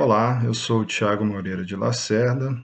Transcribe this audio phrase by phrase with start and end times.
[0.00, 2.56] Olá, eu sou o Tiago Moreira de Lacerda,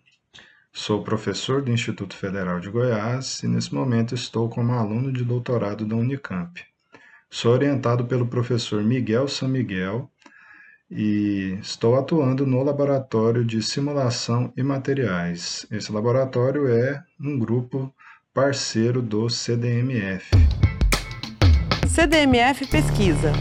[0.72, 5.84] sou professor do Instituto Federal de Goiás e nesse momento estou como aluno de doutorado
[5.84, 6.64] da Unicamp.
[7.28, 10.08] Sou orientado pelo professor Miguel San Miguel
[10.88, 15.66] e estou atuando no Laboratório de Simulação e Materiais.
[15.72, 17.92] Esse laboratório é um grupo
[18.32, 20.30] parceiro do CDMF.
[21.88, 23.32] CDMF Pesquisa,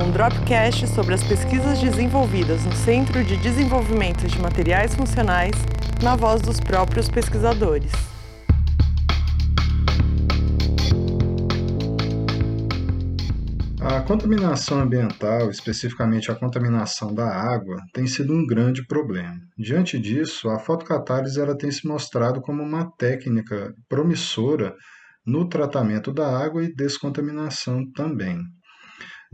[0.00, 5.52] um Dropcast sobre as pesquisas desenvolvidas no Centro de Desenvolvimento de Materiais Funcionais,
[6.02, 7.92] na voz dos próprios pesquisadores.
[13.80, 19.34] A contaminação ambiental, especificamente a contaminação da água, tem sido um grande problema.
[19.58, 24.74] Diante disso, a fotocatálise ela tem se mostrado como uma técnica promissora
[25.26, 28.38] no tratamento da água e descontaminação também.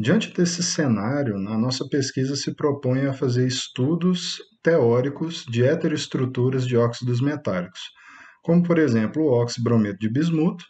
[0.01, 6.77] Diante desse cenário, a nossa pesquisa se propõe a fazer estudos teóricos de heteroestruturas de
[6.77, 7.81] óxidos metálicos,
[8.45, 10.65] como, por exemplo, o óxido brometo de bismuto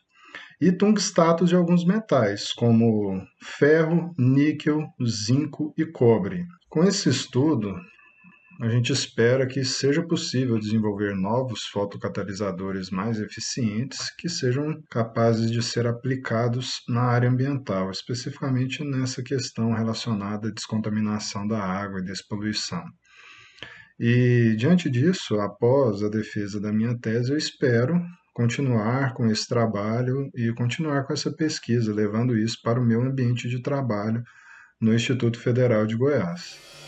[0.58, 6.46] e tungstatos de alguns metais, como ferro, níquel, zinco e cobre.
[6.70, 7.74] Com esse estudo,
[8.60, 15.62] a gente espera que seja possível desenvolver novos fotocatalisadores mais eficientes que sejam capazes de
[15.62, 22.82] ser aplicados na área ambiental, especificamente nessa questão relacionada à descontaminação da água e despoluição.
[23.96, 27.94] E diante disso, após a defesa da minha tese, eu espero
[28.34, 33.48] continuar com esse trabalho e continuar com essa pesquisa, levando isso para o meu ambiente
[33.48, 34.22] de trabalho
[34.80, 36.87] no Instituto Federal de Goiás.